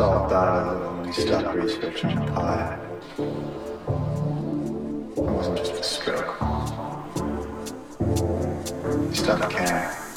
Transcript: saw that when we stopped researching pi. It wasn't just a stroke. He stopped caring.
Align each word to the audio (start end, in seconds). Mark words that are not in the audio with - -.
saw 0.00 0.26
that 0.28 0.80
when 0.80 1.02
we 1.02 1.12
stopped 1.12 1.54
researching 1.54 2.16
pi. 2.32 2.78
It 5.18 5.22
wasn't 5.36 5.58
just 5.58 5.74
a 5.74 5.82
stroke. 5.82 6.38
He 9.10 9.14
stopped 9.14 9.50
caring. 9.50 10.09